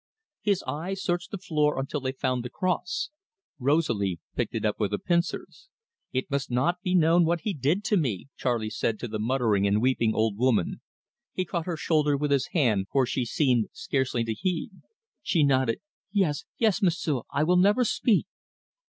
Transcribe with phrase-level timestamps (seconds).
[0.41, 3.11] His eyes searched the floor until they found the cross.
[3.59, 5.69] Rosalie picked it up with the pincers.
[6.11, 9.67] "It must not be known what he did to me," Charley said to the muttering
[9.67, 10.81] and weeping old woman.
[11.33, 14.71] He caught her shoulder with his hand, for she seemed scarcely to heed.
[15.21, 15.81] She nodded.
[16.11, 18.25] "Yes, yes, M'sieu', I will never speak."